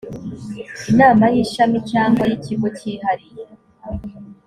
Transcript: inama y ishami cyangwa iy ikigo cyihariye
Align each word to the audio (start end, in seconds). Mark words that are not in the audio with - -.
inama 0.91 1.25
y 1.33 1.37
ishami 1.43 1.77
cyangwa 1.91 2.21
iy 2.27 2.33
ikigo 2.37 2.67
cyihariye 2.77 3.43